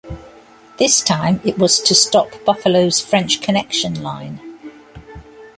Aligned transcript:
This 0.77 0.99
time 1.03 1.41
it 1.43 1.59
was 1.59 1.79
to 1.81 1.93
stop 1.93 2.29
Buffalo's 2.43 2.99
French 2.99 3.39
Connection 3.39 4.01
line. 4.01 4.39